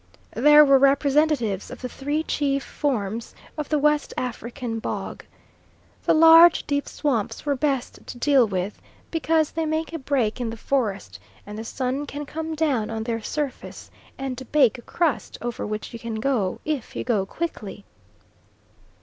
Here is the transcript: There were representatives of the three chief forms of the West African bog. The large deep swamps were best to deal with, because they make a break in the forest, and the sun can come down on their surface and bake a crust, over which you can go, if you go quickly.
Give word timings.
There 0.33 0.65
were 0.65 0.79
representatives 0.79 1.69
of 1.69 1.81
the 1.83 1.87
three 1.87 2.23
chief 2.23 2.63
forms 2.63 3.35
of 3.55 3.69
the 3.69 3.77
West 3.77 4.15
African 4.17 4.79
bog. 4.79 5.23
The 6.05 6.15
large 6.15 6.65
deep 6.65 6.87
swamps 6.89 7.45
were 7.45 7.55
best 7.55 7.99
to 8.07 8.17
deal 8.17 8.47
with, 8.47 8.81
because 9.11 9.51
they 9.51 9.67
make 9.67 9.93
a 9.93 9.99
break 9.99 10.41
in 10.41 10.49
the 10.49 10.57
forest, 10.57 11.19
and 11.45 11.55
the 11.55 11.63
sun 11.63 12.07
can 12.07 12.25
come 12.25 12.55
down 12.55 12.89
on 12.89 13.03
their 13.03 13.21
surface 13.21 13.91
and 14.17 14.41
bake 14.51 14.79
a 14.79 14.81
crust, 14.81 15.37
over 15.39 15.67
which 15.67 15.93
you 15.93 15.99
can 15.99 16.15
go, 16.15 16.59
if 16.65 16.95
you 16.95 17.03
go 17.03 17.23
quickly. 17.27 17.85